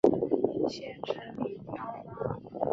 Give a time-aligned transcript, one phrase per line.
[0.67, 2.35] 县治米尼奥拉。